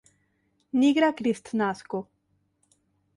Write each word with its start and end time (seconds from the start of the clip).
Nigra 0.83 1.11
Kristnasko. 1.19 2.01